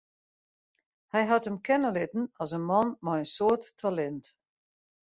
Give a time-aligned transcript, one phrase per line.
[1.11, 4.25] Hy hat him kenne litten as in man mei in soad talint.